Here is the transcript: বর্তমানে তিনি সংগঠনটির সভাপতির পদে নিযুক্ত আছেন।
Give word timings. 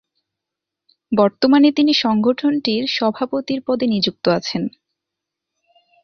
বর্তমানে 1.11 1.69
তিনি 1.71 1.93
সংগঠনটির 1.93 2.83
সভাপতির 2.87 3.59
পদে 3.67 3.85
নিযুক্ত 3.87 4.25
আছেন। 4.29 4.63